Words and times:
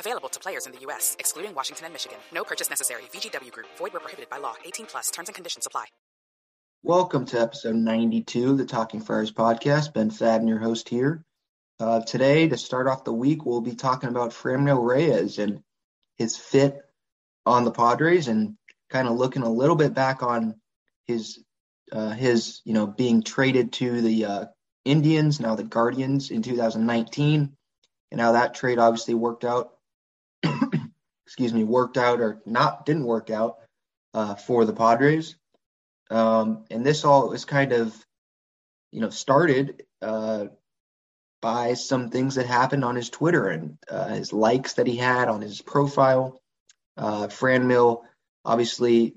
Available 0.00 0.30
to 0.30 0.40
players 0.40 0.64
in 0.64 0.72
the 0.72 0.78
U.S., 0.80 1.14
excluding 1.18 1.54
Washington 1.54 1.84
and 1.84 1.92
Michigan. 1.92 2.16
No 2.32 2.42
purchase 2.42 2.70
necessary. 2.70 3.02
VGW 3.12 3.52
Group. 3.52 3.66
Void 3.76 3.92
where 3.92 4.00
prohibited 4.00 4.30
by 4.30 4.38
law. 4.38 4.54
18 4.64 4.86
plus. 4.86 5.10
Terms 5.10 5.28
and 5.28 5.34
conditions 5.34 5.66
apply. 5.66 5.86
Welcome 6.82 7.26
to 7.26 7.38
episode 7.38 7.76
92 7.76 8.52
of 8.52 8.56
the 8.56 8.64
Talking 8.64 9.02
Friars 9.02 9.30
podcast. 9.30 9.92
Ben 9.92 10.10
Fadden, 10.10 10.48
your 10.48 10.58
host 10.58 10.88
here. 10.88 11.22
Uh, 11.78 12.00
today, 12.00 12.48
to 12.48 12.56
start 12.56 12.88
off 12.88 13.04
the 13.04 13.12
week, 13.12 13.44
we'll 13.44 13.60
be 13.60 13.74
talking 13.74 14.08
about 14.08 14.30
Franmil 14.30 14.82
Reyes 14.82 15.38
and 15.38 15.62
his 16.16 16.34
fit 16.34 16.80
on 17.44 17.66
the 17.66 17.70
Padres 17.70 18.28
and 18.28 18.56
kind 18.88 19.06
of 19.06 19.18
looking 19.18 19.42
a 19.42 19.52
little 19.52 19.76
bit 19.76 19.92
back 19.92 20.22
on 20.22 20.54
his 21.06 21.44
uh, 21.92 22.10
his 22.10 22.62
you 22.64 22.72
know 22.72 22.86
being 22.86 23.22
traded 23.22 23.74
to 23.74 24.00
the 24.00 24.24
uh, 24.24 24.44
Indians, 24.86 25.40
now 25.40 25.56
the 25.56 25.62
Guardians 25.62 26.30
in 26.30 26.40
2019 26.40 27.54
and 28.10 28.20
how 28.20 28.32
that 28.32 28.54
trade 28.54 28.78
obviously 28.78 29.12
worked 29.12 29.44
out. 29.44 29.74
Excuse 31.30 31.54
me, 31.54 31.62
worked 31.62 31.96
out 31.96 32.20
or 32.20 32.42
not 32.44 32.84
didn't 32.84 33.04
work 33.04 33.30
out 33.30 33.58
uh, 34.14 34.34
for 34.34 34.64
the 34.64 34.72
Padres. 34.72 35.36
Um, 36.10 36.64
and 36.72 36.84
this 36.84 37.04
all 37.04 37.28
was 37.28 37.44
kind 37.44 37.72
of, 37.72 37.94
you 38.90 39.00
know, 39.00 39.10
started 39.10 39.84
uh, 40.02 40.46
by 41.40 41.74
some 41.74 42.10
things 42.10 42.34
that 42.34 42.46
happened 42.46 42.84
on 42.84 42.96
his 42.96 43.10
Twitter 43.10 43.46
and 43.46 43.78
uh, 43.88 44.08
his 44.08 44.32
likes 44.32 44.72
that 44.72 44.88
he 44.88 44.96
had 44.96 45.28
on 45.28 45.40
his 45.40 45.62
profile. 45.62 46.42
Uh, 46.96 47.28
Franmil 47.28 48.02
obviously 48.44 49.14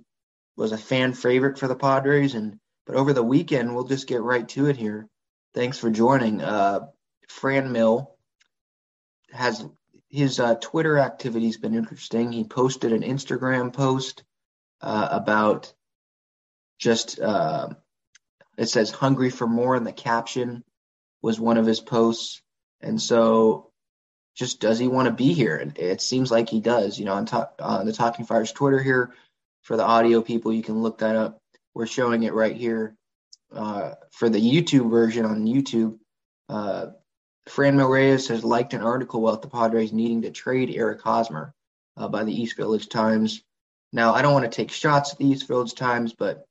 was 0.56 0.72
a 0.72 0.78
fan 0.78 1.14
favorite 1.14 1.58
for 1.58 1.68
the 1.68 1.76
Padres, 1.76 2.36
and 2.36 2.60
but 2.86 2.96
over 2.96 3.14
the 3.14 3.24
weekend 3.24 3.74
we'll 3.74 3.86
just 3.86 4.08
get 4.08 4.22
right 4.22 4.48
to 4.50 4.68
it 4.68 4.78
here. 4.78 5.08
Thanks 5.56 5.80
for 5.80 5.90
joining. 5.90 6.44
Uh, 6.44 6.82
Franmil 7.28 8.10
has 9.32 9.66
his 10.14 10.40
uh, 10.40 10.54
Twitter 10.62 11.00
activity 11.00 11.48
has 11.48 11.58
been 11.58 11.74
interesting. 11.74 12.32
He 12.32 12.44
posted 12.44 12.94
an 12.94 13.02
Instagram 13.02 13.74
post 13.74 14.22
uh, 14.80 15.08
about 15.10 15.74
just 16.78 17.20
uh, 17.20 17.70
it 18.56 18.68
says 18.68 18.92
"hungry 18.92 19.32
for 19.32 19.48
more" 19.48 19.76
in 19.76 19.84
the 19.84 19.92
caption 19.92 20.64
was 21.24 21.40
one 21.40 21.58
of 21.58 21.66
his 21.66 21.80
posts, 21.80 22.44
and 22.80 23.02
so 23.02 23.72
just 24.36 24.60
does 24.60 24.78
he 24.78 24.88
want 24.88 25.08
to 25.08 25.12
be 25.12 25.34
here? 25.34 25.58
And 25.58 25.76
it 25.80 26.00
seems 26.00 26.30
like 26.30 26.48
he 26.48 26.60
does. 26.60 27.00
You 27.00 27.06
know, 27.06 27.14
on, 27.14 27.28
on 27.60 27.86
the 27.88 27.94
Talking 27.94 28.26
Friars 28.26 28.52
Twitter 28.52 28.84
here 28.84 29.16
for 29.64 29.78
the 29.78 29.84
audio 29.84 30.22
people, 30.22 30.54
you 30.54 30.62
can 30.62 30.84
look 30.84 31.00
that 31.00 31.16
up. 31.16 31.40
We're 31.74 31.88
showing 31.88 32.22
it 32.22 32.36
right 32.36 32.56
here 32.56 32.96
uh, 33.52 33.94
for 34.12 34.30
the 34.30 34.40
YouTube 34.40 34.92
version 34.92 35.26
on 35.26 35.48
YouTube. 35.48 35.98
Uh, 37.48 37.50
Franmil 37.50 37.90
Reyes 37.90 38.28
has 38.28 38.44
liked 38.44 38.74
an 38.74 38.82
article 38.82 39.28
about 39.28 39.42
the 39.42 39.50
Padres 39.50 39.94
needing 39.94 40.22
to 40.24 40.32
trade 40.32 40.72
Eric 40.76 41.02
Hosmer 41.02 41.54
uh, 41.98 42.08
by 42.08 42.24
the 42.24 42.34
East 42.34 42.58
Village 42.58 42.90
Times. 42.90 43.44
Now, 43.92 44.14
I 44.14 44.22
don't 44.22 44.34
want 44.34 44.46
to 44.46 44.56
take 44.56 44.72
shots 44.72 45.12
at 45.12 45.20
the 45.20 45.28
East 45.28 45.48
Village 45.48 45.76
Times, 45.76 46.14
but 46.14 46.46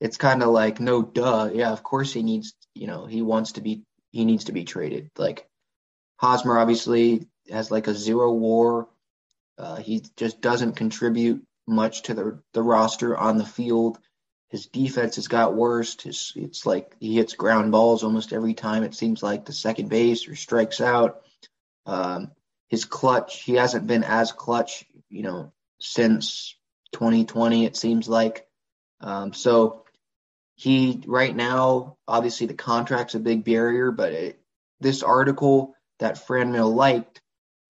it's 0.00 0.16
kind 0.16 0.42
of 0.42 0.50
like, 0.50 0.80
no, 0.80 1.02
duh. 1.02 1.50
Yeah, 1.52 1.72
of 1.72 1.82
course 1.82 2.12
he 2.12 2.22
needs, 2.22 2.54
you 2.74 2.86
know, 2.86 3.06
he 3.06 3.22
wants 3.22 3.52
to 3.52 3.60
be, 3.60 3.82
he 4.12 4.24
needs 4.24 4.44
to 4.44 4.52
be 4.52 4.64
traded. 4.64 5.10
Like, 5.16 5.46
Hosmer 6.18 6.58
obviously 6.58 7.26
has 7.50 7.70
like 7.70 7.88
a 7.88 7.94
zero 7.94 8.32
war. 8.32 8.88
Uh, 9.58 9.76
he 9.76 10.04
just 10.16 10.40
doesn't 10.40 10.76
contribute 10.76 11.44
much 11.66 12.02
to 12.02 12.14
the, 12.14 12.40
the 12.52 12.62
roster 12.62 13.16
on 13.16 13.38
the 13.38 13.44
field. 13.44 13.98
His 14.54 14.66
defense 14.66 15.16
has 15.16 15.26
got 15.26 15.56
worse. 15.56 16.00
His, 16.00 16.32
it's 16.36 16.64
like 16.64 16.94
he 17.00 17.16
hits 17.16 17.34
ground 17.34 17.72
balls 17.72 18.04
almost 18.04 18.32
every 18.32 18.54
time. 18.54 18.84
It 18.84 18.94
seems 18.94 19.20
like 19.20 19.44
the 19.44 19.52
second 19.52 19.88
base 19.88 20.28
or 20.28 20.36
strikes 20.36 20.80
out. 20.80 21.22
Um, 21.86 22.30
his 22.68 22.84
clutch, 22.84 23.42
he 23.42 23.54
hasn't 23.54 23.88
been 23.88 24.04
as 24.04 24.30
clutch, 24.30 24.84
you 25.10 25.24
know, 25.24 25.52
since 25.80 26.54
2020. 26.92 27.64
It 27.64 27.74
seems 27.74 28.08
like. 28.08 28.46
Um, 29.00 29.32
so 29.32 29.86
he 30.54 31.02
right 31.04 31.34
now, 31.34 31.96
obviously 32.06 32.46
the 32.46 32.54
contract's 32.54 33.16
a 33.16 33.18
big 33.18 33.42
barrier, 33.42 33.90
but 33.90 34.12
it, 34.12 34.40
this 34.78 35.02
article 35.02 35.74
that 35.98 36.28
Franmil 36.28 36.72
liked, 36.72 37.20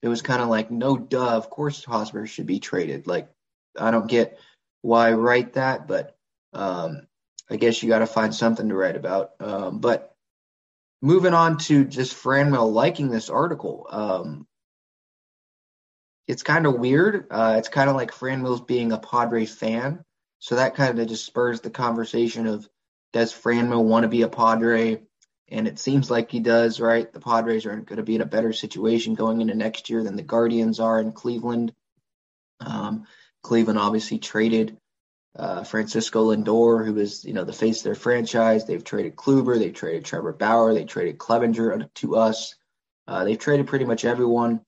it 0.02 0.08
was 0.08 0.20
kind 0.20 0.42
of 0.42 0.50
like, 0.50 0.70
no, 0.70 0.98
duh, 0.98 1.34
of 1.34 1.48
course 1.48 1.82
Hosmer 1.82 2.26
should 2.26 2.46
be 2.46 2.60
traded. 2.60 3.06
Like, 3.06 3.30
I 3.80 3.90
don't 3.90 4.06
get 4.06 4.38
why 4.82 5.14
write 5.14 5.54
that, 5.54 5.88
but 5.88 6.13
um, 6.54 7.06
I 7.50 7.56
guess 7.56 7.82
you 7.82 7.88
got 7.88 7.98
to 7.98 8.06
find 8.06 8.34
something 8.34 8.68
to 8.68 8.74
write 8.74 8.96
about. 8.96 9.32
Um, 9.40 9.78
but 9.78 10.14
moving 11.02 11.34
on 11.34 11.58
to 11.58 11.84
just 11.84 12.16
Franmil 12.16 12.72
liking 12.72 13.10
this 13.10 13.28
article, 13.28 13.86
um, 13.90 14.46
it's 16.26 16.42
kind 16.42 16.66
of 16.66 16.78
weird. 16.78 17.26
Uh, 17.30 17.56
it's 17.58 17.68
kind 17.68 17.90
of 17.90 17.96
like 17.96 18.12
Franmil's 18.12 18.62
being 18.62 18.92
a 18.92 18.98
Padre 18.98 19.44
fan. 19.44 20.02
So 20.38 20.56
that 20.56 20.74
kind 20.74 20.98
of 20.98 21.08
just 21.08 21.26
spurs 21.26 21.60
the 21.60 21.70
conversation 21.70 22.46
of 22.46 22.68
does 23.12 23.32
Franmil 23.32 23.84
want 23.84 24.04
to 24.04 24.08
be 24.08 24.22
a 24.22 24.28
Padre? 24.28 25.02
And 25.48 25.68
it 25.68 25.78
seems 25.78 26.10
like 26.10 26.30
he 26.30 26.40
does, 26.40 26.80
right? 26.80 27.10
The 27.12 27.20
Padres 27.20 27.66
are 27.66 27.76
going 27.76 27.98
to 27.98 28.02
be 28.02 28.14
in 28.14 28.22
a 28.22 28.26
better 28.26 28.52
situation 28.52 29.14
going 29.14 29.40
into 29.40 29.54
next 29.54 29.90
year 29.90 30.02
than 30.02 30.16
the 30.16 30.22
Guardians 30.22 30.80
are 30.80 30.98
in 30.98 31.12
Cleveland. 31.12 31.72
Um, 32.60 33.06
Cleveland 33.42 33.78
obviously 33.78 34.18
traded 34.18 34.78
uh, 35.36 35.64
Francisco 35.64 36.34
Lindor, 36.34 36.86
who 36.86 36.96
is 36.98 37.24
you 37.24 37.32
know 37.32 37.44
the 37.44 37.52
face 37.52 37.78
of 37.78 37.84
their 37.84 37.94
franchise. 37.94 38.66
They've 38.66 38.84
traded 38.84 39.16
Kluber, 39.16 39.58
they've 39.58 39.74
traded 39.74 40.04
Trevor 40.04 40.32
Bauer, 40.32 40.74
they 40.74 40.84
traded 40.84 41.18
Clevinger 41.18 41.92
to 41.94 42.16
us. 42.16 42.54
Uh, 43.06 43.24
they've 43.24 43.38
traded 43.38 43.66
pretty 43.66 43.84
much 43.84 44.04
everyone 44.04 44.60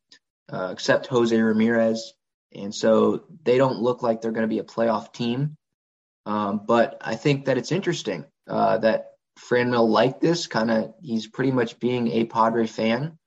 uh, 0.52 0.70
except 0.72 1.06
Jose 1.06 1.36
Ramirez, 1.36 2.12
and 2.54 2.74
so 2.74 3.24
they 3.44 3.58
don't 3.58 3.80
look 3.80 4.02
like 4.02 4.20
they're 4.20 4.32
going 4.32 4.42
to 4.42 4.48
be 4.48 4.58
a 4.58 4.64
playoff 4.64 5.12
team. 5.12 5.56
Um, 6.24 6.62
but 6.66 6.98
I 7.00 7.14
think 7.14 7.44
that 7.44 7.56
it's 7.56 7.72
interesting 7.72 8.24
uh, 8.48 8.78
that 8.78 9.12
Franmil 9.38 9.88
liked 9.88 10.20
this 10.20 10.46
kind 10.46 10.70
of. 10.70 10.94
He's 11.00 11.26
pretty 11.26 11.52
much 11.52 11.78
being 11.78 12.08
a 12.08 12.24
Padre 12.24 12.66
fan, 12.66 13.18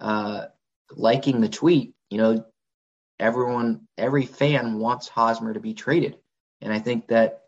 uh, 0.00 0.46
liking 0.90 1.40
the 1.40 1.48
tweet. 1.48 1.94
You 2.10 2.18
know, 2.18 2.44
everyone, 3.18 3.86
every 3.96 4.26
fan 4.26 4.78
wants 4.78 5.08
Hosmer 5.08 5.54
to 5.54 5.60
be 5.60 5.74
traded, 5.74 6.18
and 6.60 6.72
I 6.72 6.78
think 6.78 7.08
that 7.08 7.44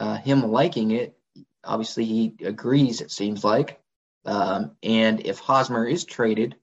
uh, 0.00 0.16
him 0.16 0.50
liking 0.50 0.90
it, 0.92 1.16
obviously 1.64 2.04
he 2.04 2.34
agrees. 2.44 3.00
It 3.00 3.10
seems 3.10 3.44
like, 3.44 3.80
um, 4.24 4.72
and 4.82 5.26
if 5.26 5.38
Hosmer 5.38 5.86
is 5.86 6.04
traded, 6.04 6.56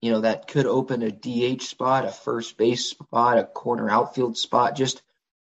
you 0.00 0.12
know 0.12 0.22
that 0.22 0.48
could 0.48 0.66
open 0.66 1.02
a 1.02 1.10
DH 1.10 1.62
spot, 1.62 2.06
a 2.06 2.08
first 2.08 2.56
base 2.56 2.86
spot, 2.86 3.38
a 3.38 3.44
corner 3.44 3.90
outfield 3.90 4.36
spot. 4.36 4.76
Just 4.76 5.02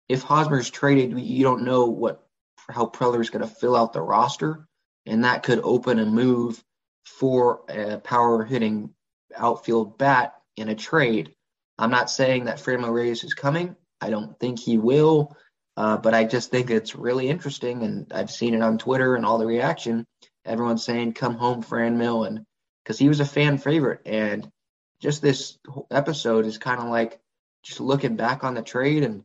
if 0.07 0.23
Hosmer's 0.23 0.69
traded, 0.69 1.17
you 1.19 1.43
don't 1.43 1.63
know 1.63 1.85
what 1.85 2.25
how 2.69 2.85
Preller 2.85 3.21
is 3.21 3.29
going 3.29 3.47
to 3.47 3.53
fill 3.53 3.75
out 3.75 3.93
the 3.93 4.01
roster, 4.01 4.67
and 5.05 5.23
that 5.23 5.43
could 5.43 5.59
open 5.63 5.99
a 5.99 6.05
move 6.05 6.63
for 7.05 7.61
a 7.69 7.97
power 7.97 8.43
hitting 8.43 8.91
outfield 9.35 9.97
bat 9.97 10.35
in 10.55 10.69
a 10.69 10.75
trade. 10.75 11.33
I'm 11.77 11.91
not 11.91 12.09
saying 12.09 12.45
that 12.45 12.57
Franmil 12.57 12.93
Reyes 12.93 13.23
is 13.23 13.33
coming. 13.33 13.75
I 14.01 14.09
don't 14.09 14.39
think 14.39 14.59
he 14.59 14.77
will, 14.77 15.35
uh, 15.77 15.97
but 15.97 16.13
I 16.13 16.23
just 16.23 16.51
think 16.51 16.69
it's 16.69 16.95
really 16.95 17.29
interesting, 17.29 17.83
and 17.83 18.11
I've 18.13 18.31
seen 18.31 18.53
it 18.53 18.61
on 18.61 18.77
Twitter 18.77 19.15
and 19.15 19.25
all 19.25 19.37
the 19.37 19.45
reaction. 19.45 20.05
Everyone's 20.45 20.83
saying, 20.83 21.13
"Come 21.13 21.35
home, 21.35 21.63
Franmil," 21.63 22.27
and 22.27 22.45
because 22.83 22.97
he 22.97 23.07
was 23.07 23.19
a 23.19 23.25
fan 23.25 23.57
favorite, 23.57 24.01
and 24.05 24.49
just 25.01 25.21
this 25.21 25.57
episode 25.91 26.45
is 26.45 26.57
kind 26.57 26.81
of 26.81 26.87
like 26.87 27.19
just 27.63 27.79
looking 27.79 28.15
back 28.15 28.43
on 28.43 28.53
the 28.53 28.61
trade 28.61 29.03
and 29.03 29.23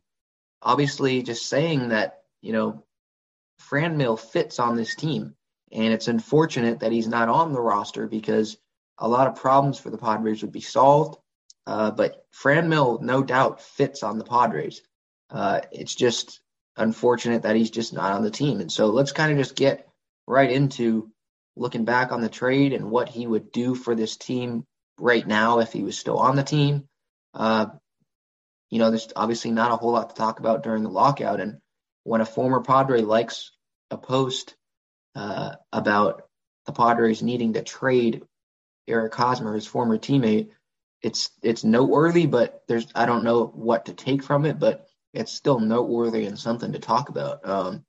obviously 0.61 1.23
just 1.23 1.47
saying 1.47 1.89
that 1.89 2.23
you 2.41 2.53
know 2.53 2.83
Fran 3.59 3.97
Franmil 3.97 4.19
fits 4.19 4.59
on 4.59 4.75
this 4.75 4.95
team, 4.95 5.35
and 5.71 5.93
it's 5.93 6.07
unfortunate 6.07 6.81
that 6.81 6.91
he's 6.91 7.07
not 7.07 7.29
on 7.29 7.53
the 7.53 7.61
roster 7.61 8.07
because 8.07 8.57
a 8.97 9.07
lot 9.07 9.27
of 9.27 9.35
problems 9.35 9.79
for 9.79 9.89
the 9.89 9.97
Padres 9.97 10.41
would 10.41 10.51
be 10.51 10.61
solved. 10.61 11.17
Uh, 11.67 11.91
but 11.91 12.25
Franmil, 12.31 13.01
no 13.01 13.23
doubt, 13.23 13.61
fits 13.61 14.03
on 14.03 14.17
the 14.17 14.25
Padres. 14.25 14.81
Uh, 15.29 15.61
it's 15.71 15.95
just 15.95 16.39
unfortunate 16.77 17.43
that 17.43 17.55
he's 17.55 17.71
just 17.71 17.93
not 17.93 18.11
on 18.11 18.23
the 18.23 18.31
team. 18.31 18.59
And 18.59 18.71
so 18.71 18.87
let's 18.87 19.11
kind 19.11 19.31
of 19.31 19.37
just 19.37 19.55
get 19.55 19.87
right 20.27 20.51
into 20.51 21.11
looking 21.55 21.85
back 21.85 22.11
on 22.11 22.21
the 22.21 22.29
trade 22.29 22.73
and 22.73 22.91
what 22.91 23.09
he 23.09 23.25
would 23.25 23.51
do 23.51 23.75
for 23.75 23.95
this 23.95 24.17
team 24.17 24.65
right 24.99 25.25
now 25.25 25.59
if 25.59 25.71
he 25.71 25.83
was 25.83 25.97
still 25.97 26.17
on 26.17 26.35
the 26.35 26.43
team. 26.43 26.87
Uh, 27.33 27.67
you 28.69 28.79
know, 28.79 28.89
there's 28.89 29.07
obviously 29.15 29.51
not 29.51 29.71
a 29.71 29.75
whole 29.75 29.91
lot 29.91 30.09
to 30.09 30.15
talk 30.15 30.39
about 30.39 30.63
during 30.63 30.83
the 30.83 30.89
lockout. 30.89 31.39
And 31.39 31.59
when 32.03 32.21
a 32.21 32.25
former 32.25 32.61
Padre 32.61 33.01
likes 33.01 33.51
a 33.89 33.97
post 33.97 34.55
uh, 35.15 35.55
about 35.71 36.23
the 36.65 36.73
Padres 36.73 37.23
needing 37.23 37.53
to 37.53 37.63
trade 37.63 38.23
Eric 38.87 39.13
Hosmer, 39.13 39.53
his 39.53 39.67
former 39.67 39.97
teammate, 39.97 40.49
it's 41.01 41.29
it's 41.41 41.63
noteworthy, 41.63 42.25
but 42.25 42.63
there's 42.67 42.87
I 42.95 43.05
don't 43.05 43.23
know 43.23 43.45
what 43.45 43.85
to 43.85 43.93
take 43.93 44.23
from 44.23 44.45
it, 44.45 44.59
but 44.59 44.87
it's 45.13 45.31
still 45.31 45.59
noteworthy 45.59 46.25
and 46.25 46.37
something 46.37 46.73
to 46.73 46.79
talk 46.79 47.09
about. 47.09 47.47
Um, 47.47 47.85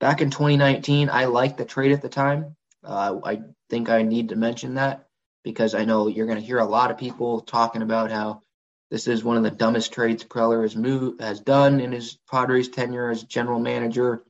back 0.00 0.20
in 0.20 0.30
2019, 0.30 1.10
I 1.10 1.26
liked 1.26 1.58
the 1.58 1.64
trade 1.64 1.92
at 1.92 2.02
the 2.02 2.08
time. 2.08 2.56
Uh, 2.82 3.20
I 3.24 3.40
think 3.68 3.88
I 3.90 4.02
need 4.02 4.30
to 4.30 4.36
mention 4.36 4.74
that 4.74 5.06
because 5.42 5.74
I 5.74 5.84
know 5.84 6.08
you're 6.08 6.26
going 6.26 6.40
to 6.40 6.44
hear 6.44 6.58
a 6.58 6.64
lot 6.64 6.90
of 6.90 6.98
people 6.98 7.40
talking 7.40 7.82
about 7.82 8.10
how 8.10 8.42
this 8.90 9.08
is 9.08 9.24
one 9.24 9.36
of 9.36 9.42
the 9.42 9.50
dumbest 9.50 9.92
trades 9.92 10.24
Preller 10.24 10.62
has 10.62 10.76
moved, 10.76 11.20
has 11.20 11.40
done 11.40 11.80
in 11.80 11.92
his 11.92 12.18
Padres 12.30 12.68
tenure 12.68 13.10
as 13.10 13.24
general 13.24 13.58
manager, 13.58 14.22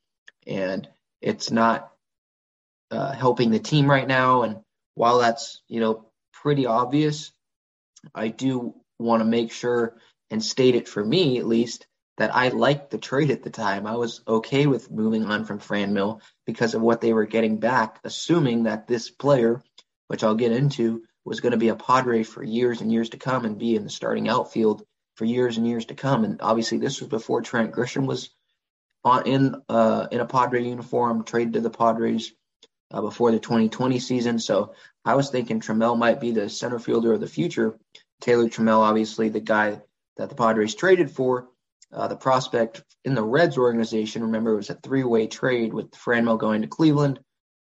and 0.46 0.88
it's 1.20 1.50
not 1.50 1.92
uh, 2.90 3.12
helping 3.12 3.50
the 3.50 3.58
team 3.58 3.90
right 3.90 4.06
now. 4.06 4.42
And 4.42 4.62
while 4.94 5.18
that's 5.18 5.60
you 5.68 5.80
know 5.80 6.06
pretty 6.32 6.66
obvious, 6.66 7.32
I 8.14 8.28
do 8.28 8.74
want 8.98 9.20
to 9.20 9.24
make 9.24 9.52
sure 9.52 9.96
and 10.30 10.42
state 10.42 10.74
it 10.74 10.88
for 10.88 11.04
me 11.04 11.38
at 11.38 11.46
least 11.46 11.86
that 12.18 12.34
I 12.34 12.48
liked 12.48 12.90
the 12.90 12.98
trade 12.98 13.30
at 13.30 13.42
the 13.42 13.50
time. 13.50 13.86
I 13.86 13.96
was 13.96 14.22
okay 14.26 14.66
with 14.66 14.90
moving 14.90 15.24
on 15.24 15.44
from 15.44 15.60
Franmil 15.60 16.20
because 16.46 16.74
of 16.74 16.80
what 16.80 17.00
they 17.00 17.12
were 17.12 17.26
getting 17.26 17.58
back, 17.58 18.00
assuming 18.04 18.64
that 18.64 18.86
this 18.86 19.10
player, 19.10 19.62
which 20.08 20.24
I'll 20.24 20.34
get 20.34 20.52
into, 20.52 21.02
was 21.24 21.40
going 21.40 21.52
to 21.52 21.58
be 21.58 21.68
a 21.68 21.76
Padre 21.76 22.22
for 22.22 22.42
years 22.42 22.80
and 22.80 22.90
years 22.90 23.10
to 23.10 23.18
come 23.18 23.44
and 23.44 23.58
be 23.58 23.76
in 23.76 23.84
the 23.84 23.90
starting 23.90 24.28
outfield 24.28 24.82
for 25.16 25.24
years 25.24 25.58
and 25.58 25.66
years 25.66 25.86
to 25.86 25.94
come. 25.94 26.24
And 26.24 26.40
obviously, 26.40 26.78
this 26.78 27.00
was 27.00 27.08
before 27.08 27.42
Trent 27.42 27.72
Grisham 27.72 28.06
was 28.06 28.30
on 29.04 29.26
in 29.26 29.62
uh, 29.68 30.06
in 30.10 30.20
a 30.20 30.26
Padre 30.26 30.62
uniform, 30.62 31.24
traded 31.24 31.54
to 31.54 31.60
the 31.60 31.70
Padres 31.70 32.32
uh, 32.90 33.00
before 33.00 33.32
the 33.32 33.38
2020 33.38 33.98
season. 33.98 34.38
So 34.38 34.74
I 35.04 35.14
was 35.14 35.30
thinking 35.30 35.60
Trammell 35.60 35.98
might 35.98 36.20
be 36.20 36.32
the 36.32 36.48
center 36.48 36.78
fielder 36.78 37.12
of 37.12 37.20
the 37.20 37.28
future. 37.28 37.78
Taylor 38.20 38.48
Trammell, 38.48 38.80
obviously, 38.80 39.28
the 39.28 39.40
guy 39.40 39.80
that 40.16 40.28
the 40.28 40.34
Padres 40.34 40.74
traded 40.74 41.10
for. 41.10 41.48
Uh, 41.92 42.08
the 42.08 42.16
prospect 42.16 42.82
in 43.04 43.14
the 43.14 43.22
Reds 43.22 43.56
organization, 43.56 44.22
remember, 44.22 44.52
it 44.52 44.56
was 44.56 44.70
a 44.70 44.74
three 44.74 45.04
way 45.04 45.28
trade 45.28 45.72
with 45.72 45.92
Franmil 45.92 46.38
going 46.38 46.62
to 46.62 46.68
Cleveland, 46.68 47.20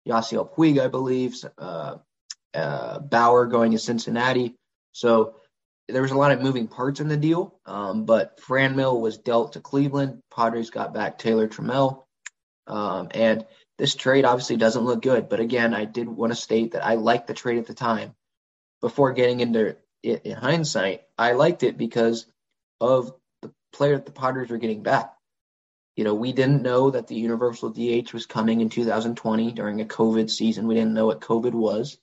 Yasiel 0.08 0.50
Puig, 0.56 0.80
I 0.80 0.88
believe, 0.88 1.36
uh, 1.58 1.96
uh, 2.54 3.00
Bauer 3.00 3.46
going 3.46 3.74
to 3.74 3.80
Cincinnati. 3.80 4.56
So 4.94 5.36
there 5.90 6.02
was 6.02 6.12
a 6.12 6.18
lot 6.18 6.32
of 6.32 6.42
moving 6.42 6.68
parts 6.68 7.02
in 7.02 7.10
the 7.10 7.18
deal, 7.18 7.60
um, 7.66 8.06
but 8.06 8.40
Franmil 8.40 9.02
was 9.02 9.18
dealt 9.18 9.54
to 9.54 9.60
Cleveland. 9.60 10.22
Padres 10.34 10.70
got 10.70 10.94
back 10.94 11.18
Taylor 11.18 11.48
Trammell. 11.48 12.04
Um, 12.66 13.10
and 13.14 13.46
this 13.78 13.96
trade 13.96 14.26
obviously 14.26 14.58
doesn't 14.58 14.86
look 14.86 15.02
good. 15.02 15.30
But 15.30 15.40
again, 15.40 15.74
I 15.74 15.86
did 15.86 16.08
want 16.08 16.32
to 16.32 16.36
state 16.36 16.74
that 16.74 16.86
I 16.86 16.96
liked 16.96 17.28
the 17.28 17.34
trade 17.34 17.58
at 17.58 17.68
the 17.68 17.74
time. 17.74 18.16
Before 18.82 19.14
getting 19.14 19.40
into 19.40 19.78
it 20.04 20.26
in 20.26 20.36
hindsight, 20.36 21.04
I 21.18 21.34
liked 21.34 21.64
it 21.64 21.78
because 21.78 22.26
of 22.82 23.14
the 23.42 23.52
player 23.72 23.96
that 23.96 24.06
the 24.06 24.12
Padres 24.12 24.50
were 24.50 24.58
getting 24.58 24.84
back. 24.84 25.14
You 25.96 26.04
know, 26.04 26.16
we 26.16 26.34
didn't 26.34 26.64
know 26.64 26.92
that 26.92 27.08
the 27.08 27.16
universal 27.16 27.70
DH 27.70 28.14
was 28.14 28.26
coming 28.26 28.62
in 28.62 28.70
2020 28.70 29.52
during 29.52 29.80
a 29.80 29.86
COVID 29.86 30.30
season. 30.30 30.68
We 30.68 30.76
didn't 30.76 30.94
know 30.94 31.06
what 31.06 31.22
COVID 31.22 31.54
was. 31.54 31.98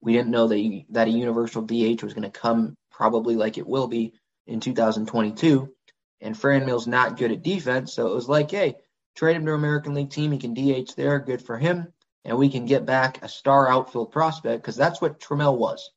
We 0.00 0.12
didn't 0.12 0.30
know 0.30 0.46
that, 0.46 0.84
that 0.90 1.08
a 1.08 1.10
universal 1.10 1.62
DH 1.62 2.02
was 2.02 2.14
going 2.14 2.30
to 2.30 2.30
come 2.30 2.76
probably 2.90 3.34
like 3.34 3.58
it 3.58 3.66
will 3.66 3.88
be 3.88 4.14
in 4.46 4.60
2022. 4.60 5.72
And 6.20 6.38
Franmil's 6.38 6.86
not 6.86 7.18
good 7.18 7.32
at 7.32 7.42
defense, 7.42 7.92
so 7.92 8.06
it 8.06 8.14
was 8.14 8.28
like, 8.28 8.50
hey, 8.50 8.76
trade 9.16 9.36
him 9.36 9.46
to 9.46 9.52
an 9.52 9.58
American 9.58 9.94
League 9.94 10.10
team. 10.10 10.30
He 10.30 10.38
can 10.38 10.54
DH 10.54 10.94
there, 10.94 11.18
good 11.18 11.42
for 11.42 11.58
him, 11.58 11.92
and 12.24 12.38
we 12.38 12.48
can 12.48 12.66
get 12.66 12.86
back 12.86 13.22
a 13.22 13.28
star 13.28 13.68
outfield 13.68 14.12
prospect 14.12 14.62
because 14.62 14.76
that's 14.76 15.00
what 15.00 15.18
Trammell 15.18 15.58
was. 15.58 15.90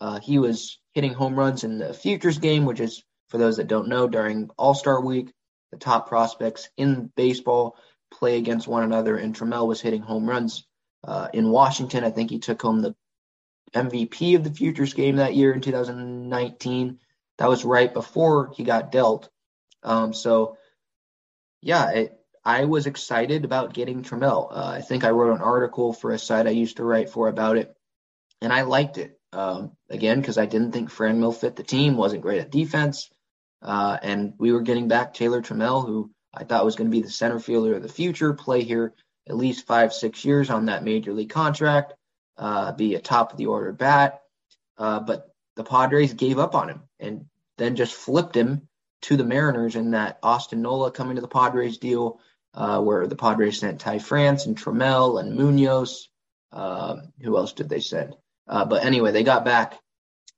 Uh, 0.00 0.18
he 0.18 0.38
was 0.38 0.80
hitting 0.94 1.12
home 1.14 1.38
runs 1.38 1.62
in 1.62 1.78
the 1.78 1.94
futures 1.94 2.38
game, 2.38 2.64
which 2.64 2.80
is 2.80 3.04
for 3.28 3.38
those 3.38 3.58
that 3.58 3.68
don't 3.68 3.88
know 3.88 4.08
during 4.08 4.50
All 4.58 4.74
Star 4.74 5.00
Week, 5.00 5.32
the 5.70 5.78
top 5.78 6.08
prospects 6.08 6.68
in 6.76 7.10
baseball 7.16 7.76
play 8.12 8.36
against 8.38 8.68
one 8.68 8.82
another, 8.82 9.16
and 9.16 9.34
Trammell 9.34 9.66
was 9.66 9.80
hitting 9.80 10.02
home 10.02 10.28
runs 10.28 10.66
uh, 11.04 11.28
in 11.32 11.50
Washington. 11.50 12.04
I 12.04 12.10
think 12.10 12.30
he 12.30 12.38
took 12.38 12.60
home 12.60 12.82
the 12.82 12.94
MVP 13.74 14.36
of 14.36 14.44
the 14.44 14.52
Futures 14.52 14.94
game 14.94 15.16
that 15.16 15.34
year 15.34 15.52
in 15.52 15.60
2019. 15.60 16.98
That 17.38 17.48
was 17.48 17.64
right 17.64 17.92
before 17.92 18.52
he 18.54 18.64
got 18.64 18.92
dealt. 18.92 19.30
Um, 19.82 20.12
so, 20.12 20.58
yeah, 21.62 21.90
it, 21.90 22.21
I 22.44 22.64
was 22.64 22.86
excited 22.86 23.44
about 23.44 23.74
getting 23.74 24.02
Trammell. 24.02 24.48
Uh, 24.50 24.66
I 24.76 24.80
think 24.80 25.04
I 25.04 25.10
wrote 25.10 25.34
an 25.34 25.42
article 25.42 25.92
for 25.92 26.10
a 26.10 26.18
site 26.18 26.46
I 26.46 26.50
used 26.50 26.78
to 26.78 26.84
write 26.84 27.10
for 27.10 27.28
about 27.28 27.56
it, 27.56 27.74
and 28.40 28.52
I 28.52 28.62
liked 28.62 28.98
it. 28.98 29.18
Um, 29.32 29.72
again, 29.88 30.20
because 30.20 30.38
I 30.38 30.46
didn't 30.46 30.72
think 30.72 30.90
Franmil 30.90 31.34
fit 31.34 31.56
the 31.56 31.62
team, 31.62 31.96
wasn't 31.96 32.22
great 32.22 32.40
at 32.40 32.50
defense, 32.50 33.08
uh, 33.62 33.96
and 34.02 34.34
we 34.38 34.52
were 34.52 34.60
getting 34.60 34.88
back 34.88 35.14
Taylor 35.14 35.40
Trammell, 35.40 35.86
who 35.86 36.10
I 36.34 36.44
thought 36.44 36.64
was 36.64 36.76
going 36.76 36.90
to 36.90 36.96
be 36.96 37.02
the 37.02 37.10
center 37.10 37.38
fielder 37.38 37.76
of 37.76 37.82
the 37.82 37.88
future, 37.88 38.34
play 38.34 38.62
here 38.62 38.92
at 39.28 39.36
least 39.36 39.66
five, 39.66 39.92
six 39.92 40.24
years 40.24 40.50
on 40.50 40.66
that 40.66 40.84
major 40.84 41.12
league 41.12 41.30
contract 41.30 41.94
uh, 42.36 42.72
be 42.72 42.94
a 42.94 43.00
top 43.00 43.32
of 43.32 43.38
the 43.38 43.46
order 43.46 43.72
bat. 43.72 44.20
Uh, 44.78 45.00
but 45.00 45.28
the 45.56 45.64
Padres 45.64 46.14
gave 46.14 46.38
up 46.38 46.54
on 46.54 46.68
him 46.68 46.82
and 46.98 47.26
then 47.58 47.76
just 47.76 47.94
flipped 47.94 48.36
him 48.36 48.68
to 49.02 49.16
the 49.16 49.24
Mariners 49.24 49.76
in 49.76 49.92
that 49.92 50.18
Austin 50.22 50.62
Nola 50.62 50.90
coming 50.90 51.16
to 51.16 51.20
the 51.20 51.28
Padres 51.28 51.78
deal, 51.78 52.20
uh, 52.54 52.80
where 52.80 53.06
the 53.06 53.16
Padres 53.16 53.58
sent 53.58 53.80
Ty 53.80 53.98
France 53.98 54.46
and 54.46 54.56
Trammell 54.56 55.20
and 55.20 55.36
Munoz. 55.36 56.08
Um, 56.52 57.12
who 57.22 57.36
else 57.36 57.52
did 57.52 57.68
they 57.68 57.80
send? 57.80 58.14
Uh, 58.46 58.64
but 58.64 58.84
anyway, 58.84 59.12
they 59.12 59.22
got 59.22 59.44
back 59.44 59.78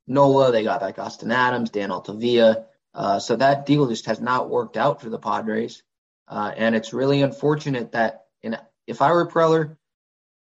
Nola, 0.06 0.52
they 0.52 0.62
got 0.62 0.80
back 0.80 0.99
Austin 0.99 1.33
Adams, 1.33 1.71
Dan 1.71 1.90
Altavilla. 1.90 2.66
Uh, 2.94 3.18
so 3.18 3.37
that 3.37 3.66
deal 3.66 3.88
just 3.88 4.06
has 4.06 4.21
not 4.21 4.50
worked 4.50 4.76
out 4.76 5.00
for 5.00 5.09
the 5.09 5.18
Padres. 5.18 5.83
Uh, 6.28 6.52
and 6.56 6.75
it's 6.75 6.92
really 6.92 7.23
unfortunate 7.23 7.92
that 7.92 8.26
in, 8.42 8.56
if 8.87 9.02
I 9.02 9.12
were 9.12 9.26
Preller, 9.26 9.76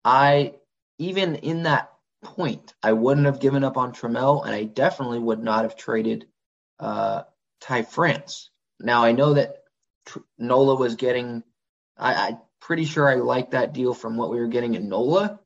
I 0.04 0.54
even 0.98 1.36
in 1.36 1.64
that 1.64 1.92
point, 2.22 2.74
I 2.82 2.92
wouldn't 2.92 3.26
have 3.26 3.40
given 3.40 3.64
up 3.64 3.76
on 3.76 3.92
Trammell, 3.92 4.44
and 4.44 4.54
I 4.54 4.64
definitely 4.64 5.18
would 5.18 5.42
not 5.42 5.64
have 5.64 5.76
traded 5.76 6.26
uh, 6.78 7.22
Ty 7.60 7.82
France. 7.82 8.50
Now 8.80 9.04
I 9.04 9.12
know 9.12 9.34
that 9.34 9.64
Nola 10.38 10.76
was 10.76 10.96
getting. 10.96 11.42
I, 11.96 12.28
I'm 12.28 12.38
pretty 12.60 12.84
sure 12.84 13.08
I 13.08 13.16
liked 13.16 13.52
that 13.52 13.72
deal 13.72 13.94
from 13.94 14.16
what 14.16 14.30
we 14.30 14.38
were 14.38 14.48
getting 14.48 14.74
in 14.74 14.88
Nola, 14.88 15.40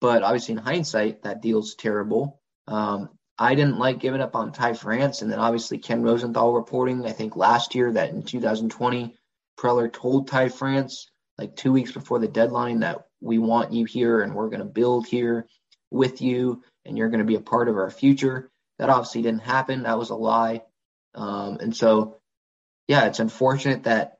but 0.00 0.22
obviously 0.22 0.52
in 0.52 0.58
hindsight, 0.58 1.22
that 1.22 1.42
deal's 1.42 1.74
terrible. 1.74 2.40
Um, 2.66 3.10
I 3.38 3.54
didn't 3.54 3.78
like 3.78 3.98
giving 3.98 4.22
up 4.22 4.34
on 4.34 4.52
Ty 4.52 4.74
France, 4.74 5.20
and 5.20 5.30
then 5.30 5.38
obviously 5.38 5.78
Ken 5.78 6.02
Rosenthal 6.02 6.54
reporting. 6.54 7.04
I 7.04 7.12
think 7.12 7.36
last 7.36 7.74
year 7.74 7.92
that 7.92 8.10
in 8.10 8.22
2020, 8.22 9.14
Preller 9.58 9.92
told 9.92 10.28
Ty 10.28 10.48
France 10.48 11.10
like 11.38 11.56
two 11.56 11.72
weeks 11.72 11.92
before 11.92 12.18
the 12.18 12.28
deadline 12.28 12.80
that 12.80 13.06
we 13.20 13.38
want 13.38 13.72
you 13.72 13.84
here 13.84 14.22
and 14.22 14.34
we're 14.34 14.48
going 14.48 14.60
to 14.60 14.64
build 14.64 15.06
here 15.06 15.46
with 15.90 16.20
you 16.22 16.62
and 16.84 16.96
you're 16.96 17.08
going 17.08 17.20
to 17.20 17.26
be 17.26 17.34
a 17.36 17.40
part 17.40 17.68
of 17.68 17.76
our 17.76 17.90
future. 17.90 18.50
That 18.78 18.90
obviously 18.90 19.22
didn't 19.22 19.42
happen. 19.42 19.82
That 19.82 19.98
was 19.98 20.10
a 20.10 20.14
lie. 20.14 20.62
Um, 21.14 21.58
and 21.60 21.74
so, 21.74 22.18
yeah, 22.88 23.06
it's 23.06 23.20
unfortunate 23.20 23.84
that 23.84 24.18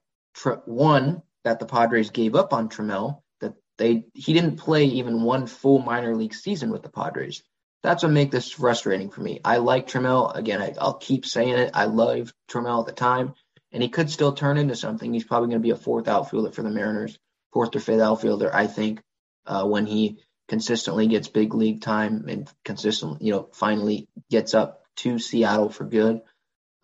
one 0.65 1.23
that 1.47 1.61
the 1.61 1.67
Padres 1.67 2.11
gave 2.11 2.35
up 2.35 2.53
on 2.53 2.69
Trammell. 2.69 3.23
That 3.41 3.55
they 3.79 4.07
he 4.15 4.33
didn't 4.33 4.57
play 4.57 4.85
even 4.85 5.23
one 5.23 5.47
full 5.47 5.79
minor 5.79 6.15
league 6.15 6.35
season 6.35 6.71
with 6.71 6.83
the 6.83 6.89
Padres. 6.89 7.43
That's 7.85 8.03
what 8.03 8.11
makes 8.11 8.33
this 8.33 8.51
frustrating 8.51 9.11
for 9.11 9.21
me. 9.21 9.41
I 9.45 9.59
like 9.59 9.87
Trammell. 9.87 10.35
Again, 10.35 10.61
I, 10.61 10.75
will 10.85 10.95
keep 10.95 11.25
saying 11.25 11.55
it. 11.55 11.71
I 11.73 11.85
love 11.85 12.35
Trammell 12.51 12.81
at 12.81 12.87
the 12.87 12.93
time, 12.93 13.35
and 13.71 13.81
he 13.81 13.89
could 13.89 14.11
still 14.11 14.33
turn 14.33 14.59
into 14.59 14.75
something. 14.75 15.13
He's 15.13 15.23
probably 15.23 15.51
going 15.51 15.63
to 15.63 15.67
be 15.67 15.71
a 15.71 15.77
fourth 15.77 16.09
outfielder 16.09 16.51
for 16.51 16.63
the 16.63 16.71
Mariners, 16.71 17.17
fourth 17.53 17.77
or 17.77 17.81
fifth 17.81 18.01
outfielder, 18.01 18.53
I 18.53 18.67
think, 18.67 19.03
uh, 19.47 19.65
when 19.67 19.87
he 19.87 20.19
consistently 20.49 21.07
gets 21.07 21.29
big 21.29 21.55
league 21.55 21.81
time 21.81 22.25
and 22.29 22.51
consistently, 22.65 23.25
you 23.25 23.33
know, 23.33 23.49
finally 23.53 24.09
gets 24.31 24.53
up 24.53 24.83
to 24.97 25.21
Seattle 25.21 25.69
for 25.69 25.85
good. 25.85 26.23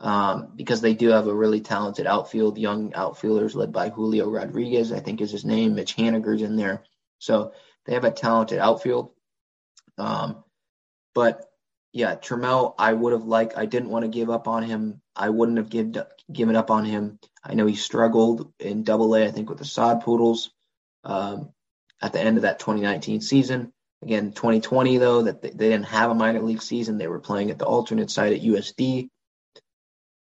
Um, 0.03 0.53
because 0.57 0.81
they 0.81 0.95
do 0.95 1.09
have 1.09 1.29
a 1.29 1.35
really 1.35 1.61
talented 1.61 2.07
outfield, 2.07 2.59
young 2.59 2.93
outfielders 2.95 3.55
led 3.55 3.73
by 3.73 3.89
Julio 3.89 4.29
Rodriguez, 4.29 4.93
I 4.93 4.99
think 4.99 5.21
is 5.21 5.31
his 5.31 5.45
name. 5.45 5.75
Mitch 5.75 5.97
Haniger's 5.97 6.43
in 6.43 6.57
there. 6.57 6.83
So 7.19 7.53
they 7.87 7.95
have 7.95 8.05
a 8.05 8.11
talented 8.11 8.59
outfield. 8.59 9.13
Um, 9.99 10.43
but 11.15 11.49
yeah, 11.93 12.17
Trammell, 12.17 12.75
I 12.79 12.93
would 12.93 13.13
have 13.13 13.25
liked, 13.25 13.57
I 13.57 13.67
didn't 13.67 13.91
want 13.91 14.03
to 14.05 14.09
give 14.09 14.29
up 14.29 14.49
on 14.49 14.65
him. 14.65 15.01
I 15.15 15.31
wouldn't 15.31 15.59
have 15.59 15.71
give, 15.71 15.97
given 16.33 16.57
up 16.57 16.71
on 16.71 16.85
him. 16.85 17.21
I 17.45 17.55
know 17.55 17.67
he 17.67 17.77
struggled 17.77 18.53
in 18.59 18.83
double 18.83 19.15
A, 19.15 19.25
I 19.25 19.31
think, 19.31 19.49
with 19.49 19.59
the 19.59 19.65
Sod 19.65 20.01
Poodles. 20.03 20.51
Um, 21.05 21.53
at 22.03 22.13
the 22.13 22.21
end 22.21 22.37
of 22.37 22.43
that 22.43 22.59
2019 22.59 23.21
season. 23.21 23.73
Again, 24.03 24.33
2020 24.33 24.99
though, 24.99 25.23
that 25.23 25.41
they, 25.41 25.51
they 25.51 25.69
didn't 25.69 25.87
have 25.87 26.11
a 26.11 26.15
minor 26.15 26.43
league 26.43 26.61
season. 26.61 26.99
They 26.99 27.07
were 27.07 27.21
playing 27.21 27.51
at 27.51 27.59
the 27.59 27.65
alternate 27.65 28.11
site 28.11 28.33
at 28.33 28.43
USD. 28.43 29.09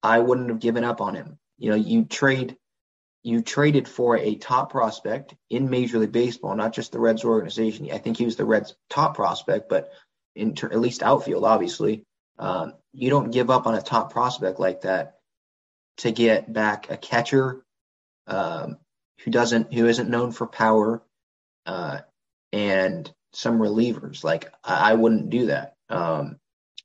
I 0.03 0.19
wouldn't 0.19 0.49
have 0.49 0.61
given 0.61 0.85
up 0.85 1.01
on 1.01 1.15
him. 1.15 1.39
You 1.59 1.71
know, 1.71 1.77
you 1.77 2.05
trade, 2.05 2.57
you 3.23 3.41
traded 3.43 3.87
for 3.89 4.17
a 4.17 4.35
top 4.35 4.71
prospect 4.71 5.35
in 5.51 5.71
Major 5.71 5.99
League 5.99 6.13
Baseball, 6.13 6.57
not 6.57 6.73
just 6.73 6.93
the 6.93 6.99
Reds 6.99 7.25
organization. 7.25 7.89
I 7.93 7.99
think 7.99 8.17
he 8.17 8.25
was 8.25 8.37
the 8.37 8.45
Reds' 8.45 8.75
top 8.91 9.15
prospect, 9.15 9.69
but 9.69 9.93
in 10.35 10.55
ter- 10.55 10.71
at 10.71 10.81
least 10.81 11.03
outfield, 11.03 11.45
obviously. 11.45 12.05
Um, 12.39 12.75
you 12.93 13.11
don't 13.11 13.31
give 13.31 13.51
up 13.51 13.67
on 13.67 13.75
a 13.75 13.83
top 13.83 14.13
prospect 14.13 14.59
like 14.59 14.81
that 14.83 15.19
to 15.99 16.11
get 16.11 16.53
back 16.53 16.91
a 16.91 16.97
catcher 16.97 17.63
um, 18.27 18.79
who 19.25 19.31
doesn't, 19.31 19.73
who 19.73 19.87
isn't 19.87 20.11
known 20.11 20.33
for 20.33 20.47
power, 20.47 21.03
uh, 21.67 22.01
and 22.53 23.11
some 23.33 23.59
relievers. 23.59 24.25
Like 24.25 24.53
I, 24.65 24.93
I 24.93 24.95
wouldn't 24.95 25.31
do 25.31 25.47
that, 25.47 25.75
um, 25.89 26.39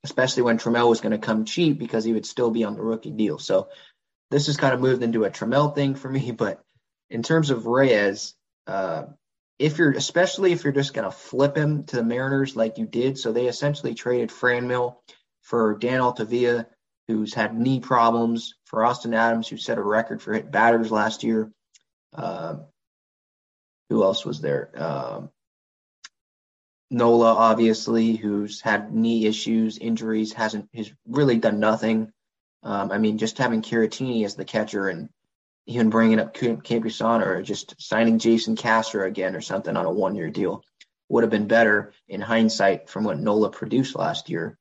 especially 0.04 0.42
when 0.42 0.58
Trammell 0.58 0.88
was 0.88 1.00
going 1.00 1.12
to 1.12 1.18
come 1.18 1.44
cheap 1.44 1.78
because 1.78 2.04
he 2.04 2.12
would 2.12 2.26
still 2.26 2.50
be 2.50 2.64
on 2.64 2.74
the 2.74 2.82
rookie 2.82 3.10
deal. 3.10 3.38
So 3.38 3.68
this 4.30 4.46
has 4.46 4.56
kind 4.56 4.74
of 4.74 4.80
moved 4.80 5.02
into 5.02 5.24
a 5.24 5.30
Trammell 5.30 5.74
thing 5.74 5.94
for 5.94 6.10
me. 6.10 6.32
But 6.36 6.62
in 7.10 7.22
terms 7.22 7.50
of 7.50 7.66
Reyes, 7.66 8.34
uh, 8.66 9.04
if 9.58 9.78
you're 9.78 9.92
especially 9.92 10.52
if 10.52 10.62
you're 10.62 10.72
just 10.72 10.94
going 10.94 11.04
to 11.04 11.10
flip 11.10 11.56
him 11.56 11.84
to 11.84 11.96
the 11.96 12.04
Mariners 12.04 12.54
like 12.54 12.78
you 12.78 12.86
did, 12.86 13.18
so 13.18 13.32
they 13.32 13.48
essentially 13.48 13.94
traded 13.94 14.30
Franmil 14.30 14.96
for 15.42 15.76
Dan 15.78 16.00
Altavilla, 16.00 16.66
who's 17.08 17.34
had 17.34 17.58
knee 17.58 17.80
problems, 17.80 18.54
for 18.66 18.84
Austin 18.84 19.14
Adams, 19.14 19.48
who 19.48 19.56
set 19.56 19.78
a 19.78 19.82
record 19.82 20.22
for 20.22 20.34
hit 20.34 20.50
batters 20.50 20.92
last 20.92 21.24
year. 21.24 21.50
Uh, 22.14 22.56
who 23.88 24.04
else 24.04 24.24
was 24.24 24.40
there? 24.40 24.70
Um, 24.76 25.30
Nola, 26.90 27.34
obviously, 27.34 28.16
who's 28.16 28.60
had 28.60 28.94
knee 28.94 29.26
issues, 29.26 29.78
injuries, 29.78 30.32
hasn't 30.32 30.68
has 30.74 30.90
really 31.06 31.36
done 31.36 31.60
nothing. 31.60 32.10
Um, 32.62 32.90
I 32.90 32.98
mean, 32.98 33.18
just 33.18 33.38
having 33.38 33.62
Caratini 33.62 34.24
as 34.24 34.34
the 34.34 34.44
catcher 34.44 34.88
and 34.88 35.08
even 35.66 35.90
bringing 35.90 36.18
up 36.18 36.34
Campusano 36.34 37.26
or 37.26 37.42
just 37.42 37.74
signing 37.78 38.18
Jason 38.18 38.56
Castro 38.56 39.06
again 39.06 39.36
or 39.36 39.42
something 39.42 39.76
on 39.76 39.84
a 39.84 39.92
one-year 39.92 40.30
deal 40.30 40.64
would 41.10 41.24
have 41.24 41.30
been 41.30 41.46
better 41.46 41.92
in 42.08 42.20
hindsight 42.20 42.88
from 42.88 43.04
what 43.04 43.18
Nola 43.18 43.50
produced 43.50 43.94
last 43.94 44.30
year. 44.30 44.58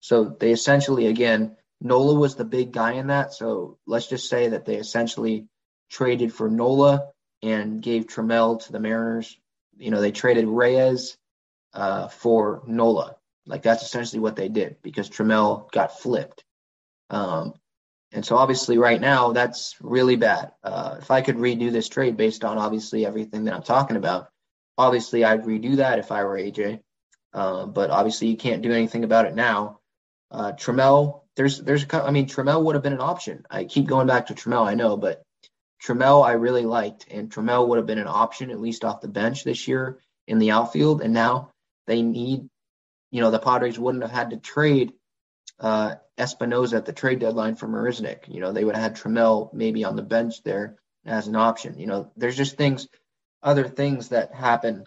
So 0.00 0.24
they 0.24 0.52
essentially, 0.52 1.06
again, 1.06 1.56
Nola 1.80 2.18
was 2.18 2.34
the 2.34 2.44
big 2.44 2.72
guy 2.72 2.92
in 2.92 3.08
that. 3.08 3.34
So 3.34 3.78
let's 3.86 4.06
just 4.06 4.28
say 4.28 4.48
that 4.48 4.64
they 4.64 4.76
essentially 4.76 5.46
traded 5.90 6.32
for 6.32 6.48
Nola 6.48 7.08
and 7.42 7.82
gave 7.82 8.06
Trammell 8.06 8.64
to 8.64 8.72
the 8.72 8.80
Mariners. 8.80 9.36
You 9.76 9.90
know, 9.90 10.00
they 10.00 10.12
traded 10.12 10.46
Reyes 10.46 11.16
uh, 11.74 12.08
for 12.08 12.62
Nola. 12.66 13.16
Like 13.46 13.62
that's 13.62 13.82
essentially 13.82 14.20
what 14.20 14.36
they 14.36 14.48
did 14.48 14.76
because 14.82 15.10
Trammell 15.10 15.70
got 15.72 15.98
flipped. 16.00 16.44
Um, 17.10 17.54
and 18.12 18.24
so 18.24 18.36
obviously 18.36 18.78
right 18.78 19.00
now 19.00 19.32
that's 19.32 19.74
really 19.80 20.16
bad. 20.16 20.52
Uh, 20.62 20.96
if 21.00 21.10
I 21.10 21.22
could 21.22 21.36
redo 21.36 21.72
this 21.72 21.88
trade 21.88 22.16
based 22.16 22.44
on 22.44 22.58
obviously 22.58 23.04
everything 23.04 23.44
that 23.44 23.54
I'm 23.54 23.62
talking 23.62 23.96
about, 23.96 24.28
obviously 24.78 25.24
I'd 25.24 25.44
redo 25.44 25.76
that 25.76 25.98
if 25.98 26.12
I 26.12 26.24
were 26.24 26.38
AJ. 26.38 26.80
Uh, 27.34 27.66
but 27.66 27.90
obviously 27.90 28.28
you 28.28 28.36
can't 28.36 28.62
do 28.62 28.72
anything 28.72 29.04
about 29.04 29.24
it 29.24 29.34
now. 29.34 29.80
Uh, 30.30 30.52
Trammell, 30.52 31.22
there's, 31.36 31.60
there's, 31.60 31.86
I 31.92 32.10
mean, 32.10 32.26
Trammell 32.26 32.62
would 32.64 32.74
have 32.74 32.82
been 32.82 32.92
an 32.92 33.00
option. 33.00 33.44
I 33.50 33.64
keep 33.64 33.86
going 33.86 34.06
back 34.06 34.26
to 34.26 34.34
Trammell, 34.34 34.66
I 34.66 34.74
know, 34.74 34.96
but 34.96 35.22
Trammell 35.82 36.24
I 36.24 36.32
really 36.32 36.64
liked, 36.64 37.06
and 37.10 37.30
Trammell 37.30 37.68
would 37.68 37.76
have 37.78 37.86
been 37.86 37.98
an 37.98 38.06
option 38.06 38.50
at 38.50 38.60
least 38.60 38.84
off 38.84 39.00
the 39.00 39.08
bench 39.08 39.44
this 39.44 39.66
year 39.66 39.98
in 40.28 40.38
the 40.38 40.52
outfield. 40.52 41.02
And 41.02 41.12
now 41.12 41.51
they 41.86 42.02
need, 42.02 42.48
you 43.10 43.20
know, 43.20 43.30
the 43.30 43.38
Padres 43.38 43.78
wouldn't 43.78 44.04
have 44.04 44.12
had 44.12 44.30
to 44.30 44.36
trade 44.36 44.92
uh, 45.60 45.96
Espinoza 46.18 46.74
at 46.74 46.86
the 46.86 46.92
trade 46.92 47.20
deadline 47.20 47.56
for 47.56 47.68
Marisnick. 47.68 48.28
You 48.28 48.40
know, 48.40 48.52
they 48.52 48.64
would 48.64 48.74
have 48.76 48.82
had 48.82 48.96
Trammell 48.96 49.52
maybe 49.52 49.84
on 49.84 49.96
the 49.96 50.02
bench 50.02 50.42
there 50.42 50.76
as 51.04 51.26
an 51.26 51.36
option. 51.36 51.78
You 51.78 51.86
know, 51.86 52.10
there's 52.16 52.36
just 52.36 52.56
things, 52.56 52.88
other 53.42 53.68
things 53.68 54.08
that 54.08 54.34
happen 54.34 54.84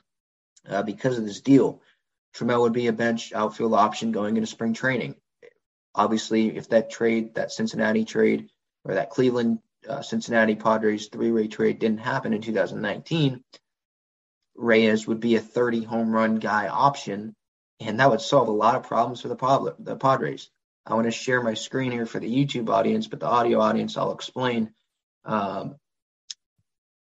uh, 0.68 0.84
because 0.84 1.18
of 1.18 1.26
this 1.26 1.42
deal. 1.42 1.82
Trammell 2.36 2.62
would 2.62 2.74
be 2.74 2.88
a 2.88 2.94
bench 2.94 3.34
outfield 3.34 3.74
option 3.74 4.12
going 4.12 4.38
into 4.38 4.48
spring 4.48 4.74
training. 4.74 5.16
Obviously, 5.94 6.56
if 6.58 6.70
that 6.70 6.92
trade, 6.92 7.36
that 7.36 7.52
Cincinnati 7.52 8.04
trade, 8.04 8.50
or 8.84 8.96
that 8.96 9.10
Cleveland 9.10 9.60
uh, 9.88 10.02
Cincinnati 10.02 10.56
Padres 10.56 11.08
three 11.08 11.32
way 11.32 11.48
trade 11.48 11.80
didn't 11.80 12.00
happen 12.00 12.34
in 12.34 12.42
2019, 12.42 13.44
Reyes 14.56 15.08
would 15.08 15.20
be 15.20 15.36
a 15.36 15.42
30 15.42 15.84
home 15.84 16.12
run 16.12 16.36
guy 16.36 16.68
option, 16.68 17.36
and 17.80 18.00
that 18.00 18.10
would 18.10 18.22
solve 18.22 18.48
a 18.48 18.52
lot 18.52 18.76
of 18.76 18.84
problems 18.84 19.22
for 19.22 19.28
the, 19.28 19.76
the 19.80 19.96
Padres. 19.96 20.50
I 20.86 20.94
want 20.94 21.06
to 21.06 21.12
share 21.12 21.42
my 21.42 21.56
screen 21.56 21.92
here 21.92 22.06
for 22.06 22.20
the 22.20 22.30
YouTube 22.34 22.70
audience, 22.70 23.08
but 23.08 23.20
the 23.20 23.28
audio 23.28 23.60
audience 23.60 23.98
I'll 23.98 24.14
explain. 24.14 24.72
Um, 25.26 25.76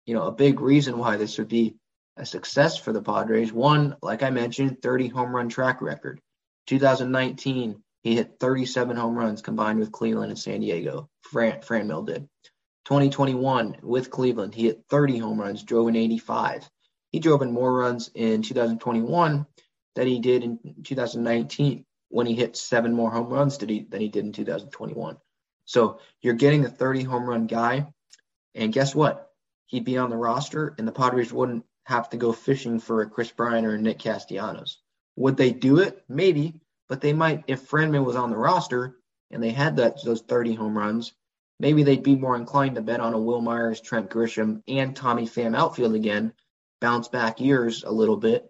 you 0.05 0.15
know, 0.15 0.23
a 0.23 0.31
big 0.31 0.61
reason 0.61 0.97
why 0.97 1.17
this 1.17 1.37
would 1.37 1.49
be 1.49 1.75
a 2.17 2.25
success 2.25 2.77
for 2.77 2.93
the 2.93 3.01
Padres. 3.01 3.51
One, 3.51 3.97
like 4.01 4.23
I 4.23 4.29
mentioned, 4.29 4.81
30 4.81 5.09
home 5.09 5.35
run 5.35 5.49
track 5.49 5.81
record. 5.81 6.21
2019, 6.67 7.83
he 8.03 8.15
hit 8.15 8.37
37 8.39 8.95
home 8.95 9.15
runs 9.15 9.41
combined 9.41 9.79
with 9.79 9.91
Cleveland 9.91 10.31
and 10.31 10.39
San 10.39 10.61
Diego. 10.61 11.09
Fran, 11.21 11.61
Franmil 11.61 12.05
did. 12.05 12.29
2021 12.85 13.77
with 13.81 14.11
Cleveland, 14.11 14.53
he 14.53 14.65
hit 14.65 14.83
30 14.89 15.17
home 15.17 15.41
runs, 15.41 15.63
drove 15.63 15.87
in 15.87 15.95
85. 15.95 16.69
He 17.15 17.22
drove 17.22 17.41
in 17.41 17.53
more 17.53 17.72
runs 17.72 18.12
in 18.13 18.41
2021 18.41 19.45
than 19.95 20.05
he 20.05 20.19
did 20.19 20.43
in 20.43 20.60
2019 20.84 21.86
when 22.10 22.27
he 22.27 22.36
hit 22.36 22.57
seven 22.57 22.93
more 22.93 23.10
home 23.10 23.29
runs 23.29 23.57
than 23.57 23.69
he, 23.69 23.88
than 23.89 24.01
he 24.01 24.10
did 24.10 24.25
in 24.25 24.34
2021. 24.34 25.15
So 25.63 26.00
you're 26.22 26.34
getting 26.34 26.65
a 26.65 26.69
30 26.69 27.03
home 27.03 27.24
run 27.24 27.48
guy, 27.48 27.88
and 28.53 28.74
guess 28.74 28.93
what? 28.93 29.31
He'd 29.67 29.86
be 29.86 29.98
on 29.98 30.10
the 30.10 30.17
roster, 30.17 30.75
and 30.77 30.86
the 30.86 30.91
Padres 30.91 31.31
wouldn't 31.31 31.63
have 31.86 32.10
to 32.10 32.17
go 32.17 32.34
fishing 32.34 32.79
for 32.79 33.01
a 33.01 33.10
Kris 33.10 33.31
Bryant 33.31 33.65
or 33.65 33.75
a 33.75 33.81
Nick 33.81 34.00
Castellanos. 34.00 34.81
Would 35.15 35.38
they 35.38 35.51
do 35.51 35.79
it? 35.79 36.03
Maybe, 36.10 36.60
but 36.89 37.00
they 37.00 37.13
might 37.13 37.45
if 37.48 37.69
Franmil 37.69 38.03
was 38.03 38.17
on 38.17 38.29
the 38.29 38.36
roster 38.36 38.98
and 39.31 39.41
they 39.41 39.51
had 39.51 39.77
that 39.77 40.03
those 40.03 40.22
30 40.22 40.55
home 40.55 40.77
runs 40.77 41.13
maybe 41.62 41.84
they'd 41.84 42.03
be 42.03 42.17
more 42.17 42.36
inclined 42.36 42.75
to 42.75 42.81
bet 42.81 43.00
on 43.00 43.13
a 43.13 43.19
Wil 43.19 43.39
Myers, 43.39 43.79
Trent 43.79 44.10
Grisham, 44.10 44.62
and 44.67 44.93
Tommy 44.93 45.25
Pham 45.25 45.55
outfield 45.55 45.95
again, 45.95 46.34
bounce 46.85 47.07
back 47.07 47.41
years 47.41 47.83
a 47.83 47.89
little 47.89 48.15
bit, 48.15 48.47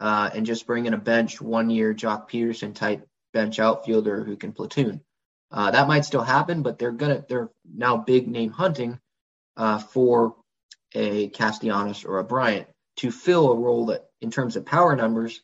uh, 0.00 0.28
and 0.34 0.44
just 0.44 0.66
bring 0.66 0.84
in 0.84 0.92
a 0.92 0.98
bench 0.98 1.40
one 1.40 1.70
year 1.70 1.94
Joc 1.94 2.28
Pederson 2.28 2.74
type 2.74 3.06
bench 3.32 3.58
outfielder 3.58 4.22
who 4.22 4.36
can 4.36 4.52
platoon. 4.52 5.00
Uh, 5.50 5.70
that 5.70 5.88
might 5.88 6.04
still 6.04 6.22
happen, 6.22 6.60
but 6.60 6.78
they're 6.78 6.92
gonna 6.92 7.24
they're 7.26 7.48
now 7.64 7.96
big 7.96 8.28
name 8.28 8.50
hunting 8.50 9.00
uh, 9.56 9.78
for 9.78 10.36
a 10.94 11.28
Castellanos 11.28 12.04
or 12.04 12.18
a 12.18 12.24
Bryant 12.24 12.68
to 12.96 13.10
fill 13.10 13.50
a 13.50 13.56
role 13.56 13.86
that, 13.86 14.10
in 14.20 14.30
terms 14.30 14.56
of 14.56 14.66
power 14.66 14.94
numbers, 14.94 15.40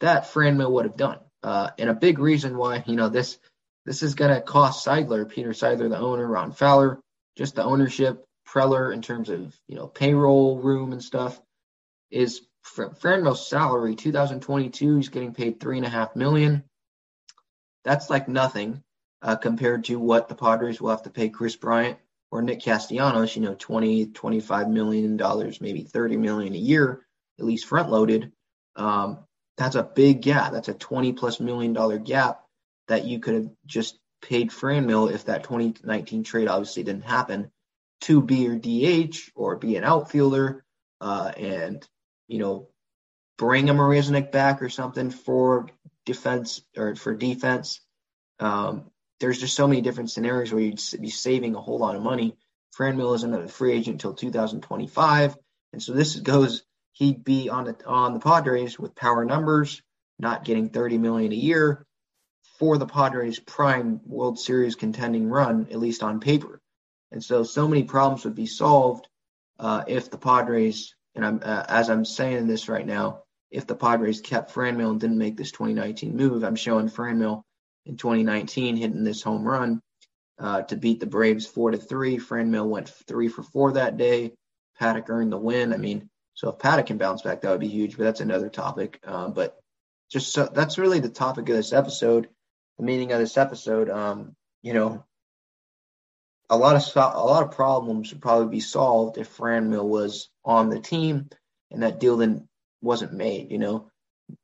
that 0.00 0.24
Franmil 0.24 0.72
would 0.72 0.84
have 0.84 0.96
done. 0.96 1.20
Uh, 1.44 1.70
and 1.78 1.88
a 1.88 1.94
big 1.94 2.18
reason 2.18 2.56
why, 2.56 2.82
you 2.88 2.96
know, 2.96 3.08
this 3.08 3.38
this 3.86 4.02
is 4.02 4.16
to 4.16 4.40
cost 4.40 4.84
Seidler, 4.84 5.28
Peter 5.28 5.50
Seidler, 5.50 5.88
the 5.88 5.96
owner, 5.96 6.26
Ron 6.26 6.50
Fowler, 6.50 6.98
just 7.36 7.54
the 7.54 7.62
ownership, 7.62 8.24
Preller 8.48 8.92
in 8.92 9.02
terms 9.02 9.28
of 9.28 9.54
you 9.68 9.76
know 9.76 9.86
payroll 9.86 10.58
room 10.58 10.92
and 10.92 11.02
stuff, 11.02 11.40
is 12.10 12.42
Franmil's 12.64 13.48
salary. 13.48 13.94
2022, 13.94 14.96
he's 14.96 15.08
getting 15.08 15.34
paid 15.34 15.60
three 15.60 15.78
and 15.78 15.86
a 15.86 15.90
half 15.90 16.16
million. 16.16 16.64
That's 17.84 18.10
like 18.10 18.28
nothing 18.28 18.82
uh, 19.22 19.36
compared 19.36 19.84
to 19.84 19.98
what 19.98 20.28
the 20.28 20.34
Padres 20.34 20.80
will 20.80 20.90
have 20.90 21.04
to 21.04 21.10
pay 21.10 21.28
Kris 21.28 21.56
Bryant 21.56 21.98
or 22.30 22.42
Nick 22.42 22.62
Castellanos. 22.62 23.34
You 23.34 23.42
know, 23.42 23.56
20, 23.58 24.06
25 24.06 24.68
million 24.68 25.16
dollars, 25.16 25.60
maybe 25.60 25.82
30 25.82 26.16
million 26.16 26.54
a 26.54 26.58
year, 26.58 27.06
at 27.38 27.44
least 27.44 27.66
front 27.66 27.90
loaded. 27.90 28.32
Um, 28.76 29.20
that's 29.56 29.76
a 29.76 29.82
big 29.82 30.22
gap. 30.22 30.52
That's 30.52 30.68
a 30.68 30.74
20 30.74 31.14
plus 31.14 31.40
million 31.40 31.72
dollar 31.72 31.98
gap 31.98 32.44
that 32.88 33.04
you 33.04 33.20
could 33.20 33.34
have 33.34 33.50
just 33.66 33.98
paid 34.22 34.50
Franmil 34.50 35.12
if 35.12 35.26
that 35.26 35.44
2019 35.44 36.24
trade 36.24 36.48
obviously 36.48 36.82
didn't 36.82 37.02
happen 37.02 37.50
to 38.02 38.22
be 38.22 38.36
your 38.36 38.56
DH 38.56 39.16
or 39.34 39.56
be 39.56 39.76
an 39.76 39.84
outfielder 39.84 40.64
uh, 41.00 41.32
and, 41.36 41.86
you 42.28 42.38
know, 42.38 42.68
bring 43.36 43.70
a 43.70 43.74
Marisnick 43.74 44.30
back 44.30 44.62
or 44.62 44.68
something 44.68 45.10
for 45.10 45.68
defense 46.06 46.62
or 46.76 46.94
for 46.94 47.14
defense. 47.14 47.80
Um, 48.38 48.90
there's 49.20 49.40
just 49.40 49.56
so 49.56 49.66
many 49.66 49.80
different 49.80 50.10
scenarios 50.10 50.52
where 50.52 50.62
you'd 50.62 50.80
be 51.00 51.10
saving 51.10 51.54
a 51.54 51.60
whole 51.60 51.78
lot 51.78 51.96
of 51.96 52.02
money. 52.02 52.36
Franmil 52.78 53.16
isn't 53.16 53.34
a 53.34 53.48
free 53.48 53.72
agent 53.72 53.94
until 53.94 54.14
2025, 54.14 55.36
and 55.72 55.82
so 55.82 55.92
this 55.92 56.16
goes. 56.16 56.62
He'd 56.92 57.22
be 57.22 57.48
on 57.48 57.64
the 57.64 57.76
on 57.86 58.12
the 58.12 58.20
Padres 58.20 58.78
with 58.78 58.96
power 58.96 59.24
numbers, 59.24 59.82
not 60.18 60.44
getting 60.44 60.68
30 60.68 60.98
million 60.98 61.32
a 61.32 61.36
year 61.36 61.86
for 62.58 62.76
the 62.76 62.86
Padres' 62.86 63.38
prime 63.38 64.00
World 64.04 64.38
Series 64.38 64.74
contending 64.74 65.28
run, 65.28 65.68
at 65.70 65.78
least 65.78 66.02
on 66.02 66.20
paper. 66.20 66.60
And 67.12 67.22
so, 67.22 67.44
so 67.44 67.68
many 67.68 67.84
problems 67.84 68.24
would 68.24 68.34
be 68.34 68.46
solved 68.46 69.08
uh, 69.58 69.84
if 69.86 70.10
the 70.10 70.18
Padres, 70.18 70.94
and 71.18 71.26
I'm 71.26 71.40
uh, 71.42 71.64
as 71.68 71.90
I'm 71.90 72.04
saying 72.04 72.46
this 72.46 72.68
right 72.68 72.86
now, 72.86 73.24
if 73.50 73.66
the 73.66 73.74
Padres 73.74 74.20
kept 74.20 74.54
Franmil 74.54 74.90
and 74.90 75.00
didn't 75.00 75.18
make 75.18 75.36
this 75.36 75.52
2019 75.52 76.16
move. 76.16 76.42
I'm 76.42 76.56
showing 76.56 76.88
Franmil 76.88 77.42
in 77.86 77.96
2019 77.96 78.76
hitting 78.76 79.04
this 79.04 79.22
home 79.22 79.46
run 79.46 79.80
uh, 80.38 80.62
to 80.62 80.76
beat 80.76 81.00
the 81.00 81.06
Braves 81.06 81.46
four 81.46 81.70
to 81.70 81.78
three. 81.78 82.16
Franmil 82.16 82.68
went 82.68 82.88
three 82.88 83.28
for 83.28 83.42
four 83.42 83.72
that 83.72 83.96
day. 83.96 84.32
Paddock 84.78 85.10
earned 85.10 85.32
the 85.32 85.38
win. 85.38 85.74
I 85.74 85.76
mean, 85.76 86.08
so 86.34 86.50
if 86.50 86.58
Paddock 86.58 86.86
can 86.86 86.98
bounce 86.98 87.22
back, 87.22 87.42
that 87.42 87.50
would 87.50 87.60
be 87.60 87.68
huge. 87.68 87.98
But 87.98 88.04
that's 88.04 88.20
another 88.20 88.48
topic. 88.48 89.00
Uh, 89.04 89.28
but 89.28 89.58
just 90.10 90.32
so, 90.32 90.46
that's 90.46 90.78
really 90.78 91.00
the 91.00 91.08
topic 91.08 91.48
of 91.48 91.56
this 91.56 91.72
episode 91.74 92.28
the 92.78 92.84
meaning 92.84 93.12
of 93.12 93.18
this 93.18 93.36
episode. 93.36 93.90
Um, 93.90 94.34
you 94.62 94.72
know, 94.72 95.04
a 96.50 96.56
lot 96.56 96.76
of 96.76 96.96
a 96.96 97.24
lot 97.24 97.42
of 97.42 97.52
problems 97.52 98.12
would 98.12 98.22
probably 98.22 98.48
be 98.48 98.60
solved 98.60 99.18
if 99.18 99.36
Franmil 99.36 99.84
was 99.84 100.30
on 100.44 100.70
the 100.70 100.80
team 100.80 101.28
and 101.70 101.82
that 101.82 102.00
deal 102.00 102.16
then 102.16 102.48
wasn't 102.80 103.12
made. 103.12 103.50
You 103.50 103.58
know, 103.58 103.90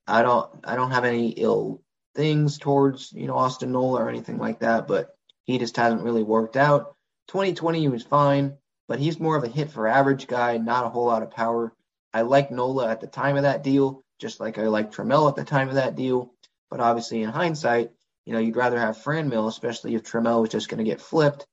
I 0.07 0.23
don't 0.23 0.51
I 0.65 0.77
don't 0.77 0.91
have 0.91 1.05
any 1.05 1.31
ill 1.31 1.83
things 2.15 2.59
towards 2.59 3.13
you 3.13 3.27
know 3.27 3.37
Austin 3.37 3.73
Nola 3.73 4.03
or 4.03 4.09
anything 4.09 4.39
like 4.39 4.61
that, 4.61 4.87
but 4.87 5.17
he 5.45 5.59
just 5.59 5.77
hasn't 5.77 6.03
really 6.03 6.23
worked 6.23 6.57
out. 6.57 6.95
2020 7.29 7.81
he 7.81 7.89
was 7.89 8.03
fine, 8.03 8.57
but 8.87 8.99
he's 8.99 9.21
more 9.21 9.37
of 9.37 9.45
a 9.45 9.49
hit 9.49 9.71
for 9.71 9.89
average 9.89 10.27
guy, 10.27 10.59
not 10.59 10.85
a 10.85 10.91
whole 10.91 11.07
lot 11.07 11.23
of 11.23 11.31
power. 11.31 11.75
I 12.13 12.23
like 12.23 12.51
Nola 12.51 12.91
at 12.91 13.01
the 13.01 13.07
time 13.07 13.37
of 13.37 13.43
that 13.43 13.65
deal, 13.65 14.05
just 14.21 14.41
like 14.41 14.59
I 14.59 14.69
liked 14.69 14.95
Trammell 14.95 15.29
at 15.29 15.37
the 15.37 15.45
time 15.45 15.69
of 15.69 15.75
that 15.75 15.97
deal. 15.97 16.33
But 16.71 16.81
obviously, 16.81 17.23
in 17.23 17.31
hindsight, 17.31 17.91
you 18.25 18.33
know, 18.33 18.39
you'd 18.39 18.57
rather 18.57 18.79
have 18.79 18.99
Franmil, 18.99 19.49
especially 19.49 19.95
if 19.95 20.03
Trammell 20.03 20.41
was 20.41 20.51
just 20.51 20.69
going 20.69 20.79
to 20.79 20.91
get 20.91 21.01
flipped. 21.01 21.47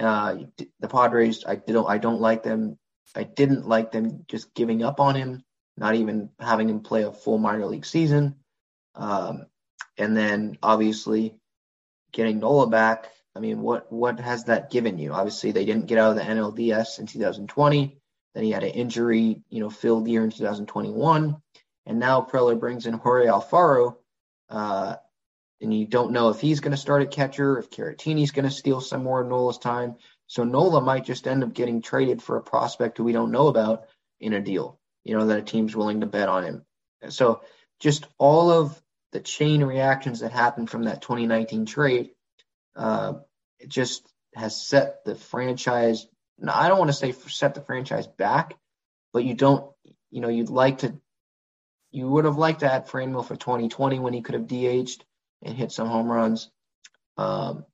Uh, 0.00 0.36
the 0.80 0.88
Padres, 0.88 1.44
I 1.46 1.56
don't, 1.56 1.88
I 1.88 1.98
don't 1.98 2.20
like 2.20 2.42
them. 2.42 2.78
I 3.14 3.24
didn't 3.24 3.68
like 3.68 3.92
them 3.92 4.24
just 4.28 4.54
giving 4.54 4.82
up 4.82 4.98
on 4.98 5.14
him, 5.14 5.44
not 5.76 5.94
even 5.94 6.30
having 6.40 6.70
him 6.70 6.80
play 6.80 7.02
a 7.02 7.12
full 7.12 7.38
minor 7.38 7.66
league 7.66 7.84
season. 7.84 8.36
Um, 8.94 9.46
and 9.98 10.16
then 10.16 10.58
obviously 10.62 11.34
getting 12.12 12.40
Nola 12.40 12.68
back. 12.68 13.10
I 13.36 13.40
mean, 13.40 13.60
what 13.60 13.92
what 13.92 14.18
has 14.18 14.44
that 14.44 14.70
given 14.70 14.98
you? 14.98 15.12
Obviously, 15.12 15.52
they 15.52 15.64
didn't 15.64 15.86
get 15.86 15.98
out 15.98 16.10
of 16.10 16.16
the 16.16 16.22
NLDS 16.22 16.98
in 16.98 17.06
2020. 17.06 17.96
Then 18.34 18.44
he 18.44 18.50
had 18.50 18.64
an 18.64 18.70
injury, 18.70 19.42
you 19.50 19.60
know, 19.60 19.70
filled 19.70 20.08
year 20.08 20.24
in 20.24 20.30
2021, 20.30 21.36
and 21.86 21.98
now 21.98 22.22
Preller 22.22 22.58
brings 22.58 22.86
in 22.86 22.94
Jorge 22.94 23.26
Alfaro. 23.26 23.96
Uh, 24.48 24.96
and 25.60 25.76
you 25.76 25.86
don't 25.86 26.12
know 26.12 26.30
if 26.30 26.40
he's 26.40 26.60
going 26.60 26.72
to 26.72 26.76
start 26.76 27.02
at 27.02 27.10
catcher, 27.10 27.58
if 27.58 27.70
Caratini's 27.70 28.30
going 28.30 28.48
to 28.48 28.54
steal 28.54 28.80
some 28.80 29.02
more 29.02 29.20
of 29.20 29.28
Nola's 29.28 29.58
time. 29.58 29.96
So 30.26 30.44
Nola 30.44 30.80
might 30.80 31.04
just 31.04 31.26
end 31.26 31.44
up 31.44 31.52
getting 31.52 31.82
traded 31.82 32.22
for 32.22 32.36
a 32.36 32.42
prospect 32.42 32.96
who 32.96 33.04
we 33.04 33.12
don't 33.12 33.32
know 33.32 33.48
about 33.48 33.84
in 34.20 34.32
a 34.32 34.40
deal, 34.40 34.78
you 35.04 35.16
know, 35.16 35.26
that 35.26 35.38
a 35.38 35.42
team's 35.42 35.76
willing 35.76 36.00
to 36.00 36.06
bet 36.06 36.28
on 36.28 36.44
him. 36.44 36.64
So 37.08 37.42
just 37.78 38.06
all 38.18 38.50
of 38.50 38.80
the 39.12 39.20
chain 39.20 39.62
reactions 39.64 40.20
that 40.20 40.32
happened 40.32 40.70
from 40.70 40.84
that 40.84 41.02
2019 41.02 41.66
trade, 41.66 42.10
uh, 42.76 43.14
it 43.58 43.68
just 43.68 44.06
has 44.34 44.60
set 44.60 45.04
the 45.04 45.14
franchise. 45.14 46.06
I 46.46 46.68
don't 46.68 46.78
want 46.78 46.90
to 46.90 46.96
say 46.96 47.12
set 47.12 47.54
the 47.54 47.60
franchise 47.60 48.06
back, 48.06 48.54
but 49.12 49.24
you 49.24 49.34
don't, 49.34 49.70
you 50.10 50.20
know, 50.20 50.28
you'd 50.28 50.48
like 50.48 50.78
to, 50.78 50.94
you 51.90 52.08
would 52.08 52.24
have 52.24 52.38
liked 52.38 52.60
to 52.60 52.72
add 52.72 52.86
Franmil 52.86 53.26
for 53.26 53.36
2020 53.36 53.98
when 53.98 54.12
he 54.12 54.22
could 54.22 54.34
have 54.34 54.46
DH'd 54.46 55.04
and 55.42 55.56
hit 55.56 55.72
some 55.72 55.88
home 55.88 56.10
runs. 56.10 56.50
Um, 57.16 57.64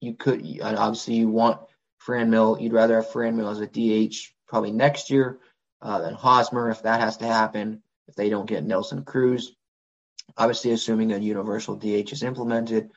you 0.00 0.14
could 0.14 0.42
obviously 0.62 1.14
you 1.14 1.28
want 1.28 1.60
Franmil. 2.06 2.60
You'd 2.60 2.72
rather 2.72 2.96
have 2.96 3.10
Franmil 3.10 3.50
as 3.50 3.60
a 3.60 3.66
DH 3.66 4.32
probably 4.46 4.72
next 4.72 5.10
year 5.10 5.38
uh, 5.82 6.00
than 6.00 6.14
Hosmer 6.14 6.70
if 6.70 6.82
that 6.82 7.00
has 7.00 7.16
to 7.18 7.26
happen. 7.26 7.82
If 8.08 8.14
they 8.14 8.28
don't 8.28 8.48
get 8.48 8.64
Nelson 8.64 9.04
Cruz, 9.04 9.52
obviously 10.36 10.70
assuming 10.70 11.12
a 11.12 11.18
universal 11.18 11.76
DH 11.76 12.12
is 12.12 12.22
implemented, 12.22 12.90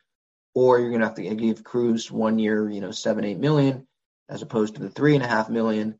or 0.53 0.79
you're 0.79 0.91
gonna 0.91 1.05
have 1.05 1.15
to 1.15 1.35
give 1.35 1.63
Cruz 1.63 2.11
one 2.11 2.37
year, 2.37 2.69
you 2.69 2.81
know, 2.81 2.91
seven 2.91 3.25
eight 3.25 3.39
million 3.39 3.87
as 4.29 4.43
opposed 4.43 4.75
to 4.75 4.81
the 4.81 4.89
three 4.89 5.15
and 5.15 5.23
a 5.23 5.27
half 5.27 5.49
million. 5.49 5.97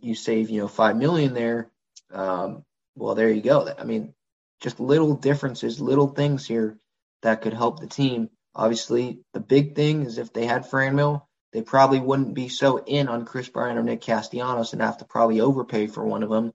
You 0.00 0.14
save 0.14 0.50
you 0.50 0.60
know 0.60 0.68
five 0.68 0.96
million 0.96 1.34
there. 1.34 1.70
Um, 2.12 2.64
well, 2.94 3.14
there 3.14 3.30
you 3.30 3.42
go. 3.42 3.68
I 3.76 3.84
mean, 3.84 4.14
just 4.60 4.78
little 4.78 5.14
differences, 5.14 5.80
little 5.80 6.08
things 6.08 6.46
here 6.46 6.78
that 7.26 7.42
could 7.42 7.54
help 7.54 7.80
the 7.80 7.88
team. 7.88 8.30
Obviously, 8.54 9.20
the 9.34 9.40
big 9.40 9.74
thing 9.74 10.02
is 10.02 10.18
if 10.18 10.32
they 10.32 10.46
had 10.46 10.70
Franmil, 10.70 11.22
they 11.52 11.60
probably 11.60 11.98
wouldn't 11.98 12.34
be 12.34 12.48
so 12.48 12.78
in 12.78 13.08
on 13.08 13.24
Kris 13.24 13.48
Bryant 13.48 13.78
or 13.78 13.82
Nick 13.82 14.00
Castellanos 14.00 14.72
and 14.72 14.80
have 14.80 14.98
to 14.98 15.04
probably 15.04 15.40
overpay 15.40 15.88
for 15.88 16.06
one 16.06 16.22
of 16.22 16.30
them 16.30 16.52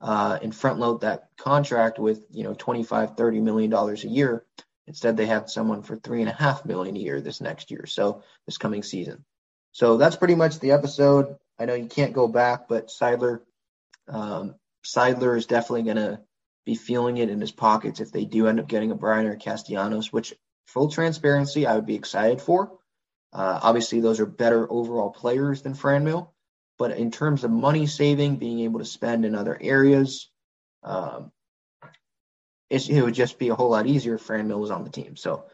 uh, 0.00 0.36
and 0.42 0.54
front 0.54 0.80
load 0.80 1.02
that 1.02 1.28
contract 1.38 2.00
with 2.00 2.20
you 2.30 2.42
know 2.42 2.54
25 2.54 3.16
30 3.16 3.40
million 3.40 3.70
dollars 3.70 4.04
a 4.04 4.08
year. 4.08 4.44
Instead 4.88 5.16
they 5.16 5.26
have 5.26 5.48
someone 5.48 5.82
for 5.82 5.96
three 5.96 6.20
and 6.20 6.30
a 6.30 6.34
half 6.34 6.64
million 6.64 6.96
a 6.96 7.00
year 7.00 7.20
this 7.20 7.40
next 7.40 7.70
year 7.70 7.86
so 7.86 8.22
this 8.46 8.58
coming 8.58 8.82
season. 8.82 9.24
So 9.70 9.98
that's 9.98 10.16
pretty 10.16 10.34
much 10.34 10.58
the 10.58 10.72
episode. 10.72 11.36
I 11.60 11.66
know 11.66 11.74
you 11.74 11.86
can't 11.86 12.12
go 12.12 12.26
back 12.26 12.68
but 12.68 12.88
seidler 12.88 13.40
um, 14.08 14.56
seidler 14.84 15.36
is 15.36 15.46
definitely 15.46 15.84
going 15.84 15.96
to 15.96 16.20
be 16.68 16.74
feeling 16.74 17.16
it 17.16 17.30
in 17.30 17.40
his 17.40 17.50
pockets 17.50 17.98
if 17.98 18.12
they 18.12 18.26
do 18.26 18.46
end 18.46 18.60
up 18.60 18.68
getting 18.68 18.90
a 18.90 18.94
Bryant 18.94 19.26
or 19.26 19.32
a 19.32 19.36
Castellanos, 19.38 20.12
which 20.12 20.34
full 20.66 20.90
transparency, 20.90 21.66
I 21.66 21.74
would 21.74 21.86
be 21.86 21.94
excited 21.94 22.42
for. 22.42 22.72
Uh, 23.32 23.58
obviously, 23.62 24.00
those 24.00 24.20
are 24.20 24.26
better 24.26 24.70
overall 24.70 25.08
players 25.08 25.62
than 25.62 25.72
Franmil, 25.72 26.28
but 26.78 26.90
in 26.90 27.10
terms 27.10 27.42
of 27.42 27.50
money 27.50 27.86
saving, 27.86 28.36
being 28.36 28.60
able 28.60 28.80
to 28.80 28.84
spend 28.84 29.24
in 29.24 29.34
other 29.34 29.56
areas, 29.58 30.30
um, 30.82 31.32
it 32.68 33.02
would 33.02 33.14
just 33.14 33.38
be 33.38 33.48
a 33.48 33.54
whole 33.54 33.70
lot 33.70 33.86
easier 33.86 34.16
if 34.16 34.26
Franmil 34.26 34.60
was 34.60 34.70
on 34.70 34.84
the 34.84 34.90
team. 34.90 35.16
So, 35.16 35.46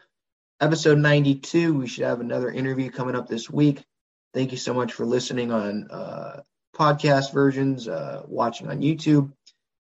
episode 0.59 0.97
92, 0.97 1.75
we 1.75 1.87
should 1.87 2.03
have 2.03 2.19
another 2.19 2.51
interview 2.51 2.91
coming 2.91 3.15
up 3.15 3.29
this 3.29 3.49
week. 3.49 3.85
Thank 4.33 4.51
you 4.51 4.57
so 4.57 4.73
much 4.73 4.91
for 4.91 5.05
listening 5.05 5.53
on 5.53 5.87
uh, 5.89 6.41
podcast 6.75 7.31
versions, 7.31 7.87
uh, 7.87 8.23
watching 8.27 8.67
on 8.67 8.81
YouTube. 8.81 9.31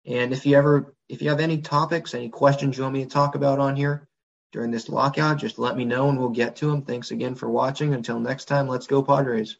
And 0.04 0.34
if 0.34 0.44
you 0.44 0.58
ever 0.58 0.93
if 1.08 1.22
you 1.22 1.28
have 1.28 1.40
any 1.40 1.60
topics, 1.60 2.14
any 2.14 2.28
questions 2.28 2.76
you 2.76 2.82
want 2.82 2.94
me 2.94 3.04
to 3.04 3.10
talk 3.10 3.34
about 3.34 3.58
on 3.58 3.76
here 3.76 4.08
during 4.52 4.70
this 4.70 4.88
lockout, 4.88 5.38
just 5.38 5.58
let 5.58 5.76
me 5.76 5.84
know 5.84 6.08
and 6.08 6.18
we'll 6.18 6.28
get 6.28 6.56
to 6.56 6.66
them. 6.66 6.82
Thanks 6.82 7.10
again 7.10 7.34
for 7.34 7.50
watching. 7.50 7.94
Until 7.94 8.20
next 8.20 8.46
time, 8.46 8.68
let's 8.68 8.86
go 8.86 9.02
Padres. 9.02 9.58